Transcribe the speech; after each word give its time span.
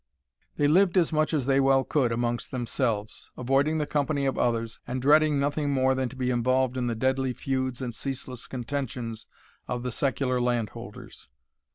They 0.55 0.67
lived 0.67 0.97
as 0.97 1.13
much 1.13 1.31
as 1.31 1.45
they 1.45 1.59
well 1.59 1.83
could 1.83 2.11
amongst 2.11 2.49
themselves, 2.49 3.29
avoiding 3.37 3.77
the 3.77 3.85
company 3.85 4.25
of 4.25 4.35
others, 4.35 4.79
and 4.87 4.99
dreading 4.99 5.39
nothing 5.39 5.69
more 5.69 5.93
than 5.93 6.09
to 6.09 6.15
be 6.15 6.31
involved 6.31 6.75
in 6.75 6.87
the 6.87 6.95
deadly 6.95 7.33
feuds 7.33 7.83
and 7.83 7.93
ceaseless 7.93 8.47
contentions 8.47 9.27
of 9.67 9.83
the 9.83 9.91
secular 9.91 10.41
landholders. 10.41 11.29